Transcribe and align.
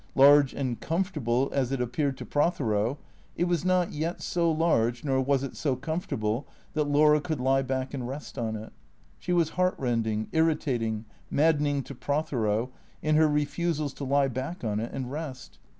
Large 0.15 0.55
and 0.55 0.79
comfortable 0.79 1.51
as 1.53 1.71
it 1.71 1.79
appeared 1.79 2.17
to 2.17 2.25
Prothero, 2.25 2.97
it 3.37 3.43
was 3.43 3.63
not 3.63 3.91
yet 3.93 4.19
so 4.19 4.49
large 4.51 5.03
nor 5.03 5.21
was 5.21 5.43
it 5.43 5.55
so 5.55 5.75
comfortable 5.75 6.47
that 6.73 6.87
Laura 6.89 7.21
could 7.21 7.39
lie 7.39 7.61
back 7.61 7.93
and 7.93 8.07
rest 8.07 8.35
on 8.35 8.55
it. 8.55 8.73
She 9.19 9.31
was 9.31 9.49
heartrending, 9.49 10.29
irritating, 10.31 11.05
maddening 11.29 11.83
to 11.83 11.93
Prothero 11.93 12.71
in 13.03 13.15
her 13.15 13.27
refusals 13.27 13.93
to 13.93 14.03
lie 14.03 14.27
back 14.27 14.63
on 14.63 14.79
it 14.79 14.91
and 14.91 15.11
rest. 15.11 15.59